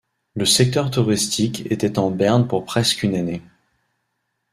Le 0.33 0.45
secteur 0.47 0.89
touristique 0.89 1.71
était 1.71 1.99
en 1.99 2.09
berne 2.09 2.47
pour 2.47 2.65
presqu'une 2.65 3.13
année. 3.13 3.43